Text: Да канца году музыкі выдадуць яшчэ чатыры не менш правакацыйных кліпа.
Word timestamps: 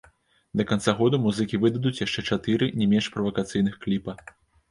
Да 0.59 0.63
канца 0.69 0.93
году 1.01 1.17
музыкі 1.25 1.59
выдадуць 1.65 2.01
яшчэ 2.05 2.25
чатыры 2.35 2.71
не 2.83 2.89
менш 2.93 3.11
правакацыйных 3.17 3.77
кліпа. 3.87 4.19